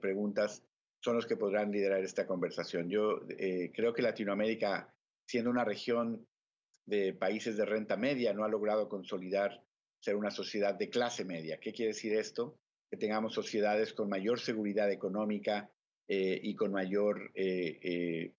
preguntas 0.00 0.62
son 1.02 1.16
los 1.16 1.26
que 1.26 1.36
podrán 1.36 1.72
liderar 1.72 2.02
esta 2.02 2.26
conversación. 2.26 2.88
Yo 2.88 3.22
eh, 3.28 3.72
creo 3.74 3.92
que 3.92 4.02
Latinoamérica, 4.02 4.94
siendo 5.26 5.50
una 5.50 5.64
región 5.64 6.26
de 6.86 7.12
países 7.12 7.56
de 7.56 7.64
renta 7.64 7.96
media, 7.96 8.32
no 8.32 8.44
ha 8.44 8.48
logrado 8.48 8.88
consolidar 8.88 9.64
ser 9.98 10.14
una 10.14 10.30
sociedad 10.30 10.74
de 10.74 10.90
clase 10.90 11.24
media. 11.24 11.58
¿Qué 11.58 11.72
quiere 11.72 11.92
decir 11.92 12.14
esto? 12.14 12.56
Que 12.88 12.96
tengamos 12.96 13.34
sociedades 13.34 13.92
con 13.92 14.08
mayor 14.08 14.38
seguridad 14.38 14.90
económica 14.90 15.70
eh, 16.06 16.38
y 16.40 16.54
con 16.54 16.70
mayor 16.70 17.32
eh, 17.34 18.32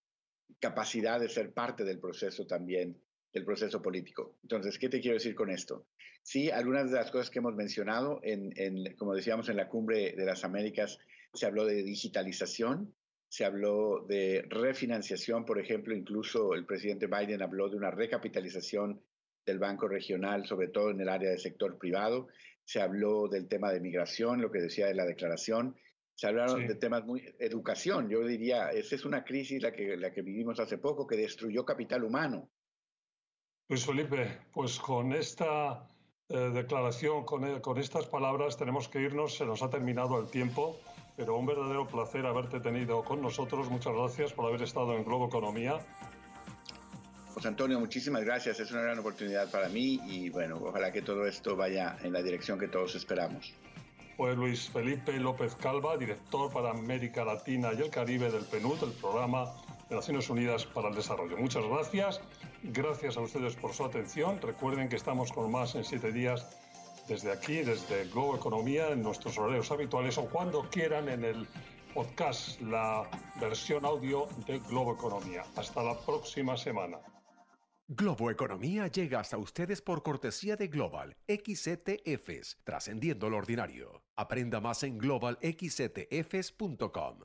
capacidad 0.60 1.20
de 1.20 1.28
ser 1.28 1.52
parte 1.52 1.84
del 1.84 2.00
proceso 2.00 2.48
también, 2.48 2.98
del 3.34 3.44
proceso 3.44 3.82
político. 3.82 4.38
Entonces, 4.42 4.80
¿qué 4.80 4.88
te 4.88 5.02
quiero 5.02 5.16
decir 5.16 5.36
con 5.36 5.50
esto? 5.50 5.86
Sí, 6.22 6.50
algunas 6.50 6.90
de 6.92 6.98
las 6.98 7.12
cosas 7.12 7.30
que 7.30 7.40
hemos 7.40 7.56
mencionado, 7.56 8.22
en, 8.24 8.96
como 8.96 9.14
decíamos 9.14 9.50
en 9.50 9.58
la 9.58 9.68
cumbre 9.68 10.14
de 10.14 10.26
las 10.26 10.46
Américas, 10.46 11.00
se 11.34 11.46
habló 11.46 11.66
de 11.66 11.84
digitalización, 11.84 12.94
se 13.28 13.46
habló 13.46 14.06
de 14.08 14.46
refinanciación, 14.50 15.46
por 15.46 15.60
ejemplo, 15.60 15.96
incluso 15.96 16.54
el 16.54 16.66
presidente 16.66 17.08
Biden 17.08 17.42
habló 17.42 17.68
de 17.70 17.78
una 17.78 17.90
recapitalización 17.90 19.02
del 19.46 19.58
Banco 19.58 19.88
Regional, 19.88 20.46
sobre 20.46 20.68
todo 20.68 20.92
en 20.92 21.02
el 21.02 21.10
área 21.10 21.32
del 21.32 21.40
sector 21.40 21.78
privado, 21.78 22.28
se 22.64 22.80
habló 22.80 23.28
del 23.28 23.48
tema 23.48 23.72
de 23.72 23.80
migración, 23.80 24.40
lo 24.40 24.52
que 24.52 24.62
decía 24.62 24.86
de 24.86 24.94
la 24.94 25.06
declaración, 25.06 25.76
se 26.16 26.28
hablaron 26.28 26.68
de 26.68 26.76
temas 26.76 27.04
muy 27.06 27.24
educación, 27.40 28.08
yo 28.08 28.24
diría, 28.26 28.70
esa 28.70 28.96
es 28.96 29.04
una 29.04 29.24
crisis 29.24 29.64
la 29.64 29.72
que, 29.72 29.98
la 29.98 30.12
que 30.12 30.22
vivimos 30.22 30.60
hace 30.60 30.78
poco, 30.78 31.08
que 31.08 31.18
destruyó 31.18 31.66
capital 31.66 32.04
humano. 32.04 32.52
Luis 33.68 33.84
Felipe, 33.84 34.42
pues 34.54 34.78
con 34.78 35.12
esta 35.12 35.88
eh, 36.30 36.38
declaración, 36.54 37.26
con, 37.26 37.60
con 37.62 37.80
estas 37.80 38.06
palabras 38.06 38.58
tenemos 38.58 38.88
que 38.88 39.02
irnos, 39.02 39.36
se 39.36 39.46
nos 39.46 39.64
ha 39.64 39.72
terminado 39.72 40.22
el 40.22 40.30
tiempo 40.30 40.80
pero 41.16 41.38
un 41.38 41.46
verdadero 41.46 41.88
placer 41.88 42.26
haberte 42.26 42.60
tenido 42.60 43.04
con 43.04 43.22
nosotros. 43.22 43.70
Muchas 43.70 43.94
gracias 43.94 44.34
por 44.34 44.46
haber 44.46 44.62
estado 44.64 44.94
en 44.94 45.04
Globo 45.04 45.28
Economía. 45.28 45.80
José 47.34 47.48
Antonio, 47.48 47.80
muchísimas 47.80 48.24
gracias. 48.24 48.60
Es 48.60 48.72
una 48.72 48.82
gran 48.82 49.00
oportunidad 49.00 49.50
para 49.50 49.70
mí 49.70 50.00
y 50.06 50.30
bueno, 50.30 50.60
ojalá 50.64 50.92
que 50.92 51.02
todo 51.02 51.26
esto 51.26 51.56
vaya 51.56 51.98
en 52.04 52.14
la 52.14 52.22
dirección 52.22 52.60
que 52.60 52.68
todos 52.68 52.96
esperamos. 52.96 53.54
Pues 54.18 54.38
Luis 54.38 54.70
Felipe 54.70 55.14
López 55.14 55.56
Calva, 55.56 55.98
director 55.98 56.52
para 56.54 56.70
América 56.70 57.26
Latina 57.26 57.72
y 57.76 57.82
el 57.82 57.90
Caribe 57.90 58.30
del 58.30 58.46
PNUD, 58.46 58.84
el 58.84 58.92
programa 58.92 59.52
de 59.90 59.96
Naciones 59.96 60.30
Unidas 60.30 60.66
para 60.68 60.90
el 60.90 60.96
Desarrollo. 60.96 61.36
Muchas 61.38 61.66
gracias. 61.66 62.22
Gracias 62.62 63.18
a 63.18 63.22
ustedes 63.22 63.56
por 63.56 63.74
su 63.74 63.84
atención. 63.84 64.40
Recuerden 64.40 64.88
que 64.88 64.96
estamos 64.96 65.32
con 65.32 65.52
más 65.52 65.74
en 65.74 65.84
siete 65.84 66.12
días 66.12 66.48
desde 67.08 67.32
aquí, 67.32 67.58
desde 67.58 68.06
Globo 68.06 68.36
Economía, 68.36 68.90
en 68.90 69.02
nuestros 69.02 69.38
horarios 69.38 69.72
habituales 69.72 70.18
o 70.18 70.26
cuando 70.26 70.70
quieran 70.70 71.10
en 71.10 71.24
el 71.24 71.48
podcast, 71.94 72.60
la 72.62 73.10
versión 73.40 73.86
audio 73.86 74.28
de 74.48 74.60
Globo 74.60 74.94
Economía. 74.94 75.44
Hasta 75.56 75.84
la 75.84 75.98
próxima 76.00 76.58
semana. 76.58 76.98
Globo 77.88 78.32
Economía 78.32 78.88
llega 78.88 79.20
hasta 79.20 79.38
ustedes 79.38 79.82
por 79.82 80.04
cortesía 80.04 80.56
de 80.56 80.68
Global 80.68 81.18
XTFs, 81.28 82.58
trascendiendo 82.64 83.30
lo 83.30 83.38
ordinario. 83.38 84.04
Aprenda 84.16 84.62
más 84.62 84.84
en 84.84 84.98
globalxtfs.com. 84.98 87.20